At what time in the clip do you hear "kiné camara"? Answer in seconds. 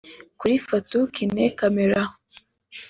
1.15-2.01